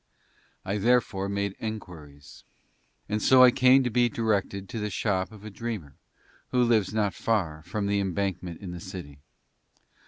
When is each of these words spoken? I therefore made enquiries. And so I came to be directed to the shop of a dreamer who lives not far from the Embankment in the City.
I 0.65 0.77
therefore 0.79 1.29
made 1.29 1.55
enquiries. 1.59 2.43
And 3.07 3.21
so 3.21 3.43
I 3.43 3.51
came 3.51 3.83
to 3.83 3.91
be 3.91 4.09
directed 4.09 4.67
to 4.69 4.79
the 4.79 4.89
shop 4.89 5.31
of 5.31 5.45
a 5.45 5.51
dreamer 5.51 5.93
who 6.49 6.63
lives 6.63 6.91
not 6.91 7.13
far 7.13 7.61
from 7.61 7.85
the 7.85 7.99
Embankment 7.99 8.61
in 8.61 8.71
the 8.71 8.79
City. 8.79 9.19